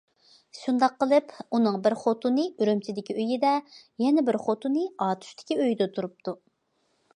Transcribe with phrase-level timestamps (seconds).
[0.59, 3.53] شۇنداق قىلىپ ئۇنىڭ بىر خوتۇنى ئۈرۈمچىدىكى ئۆيىدە،
[4.07, 6.39] يەنە بىر خوتۇنى ئاتۇشتىكى ئۆيىدە تۇرۇپتۇ.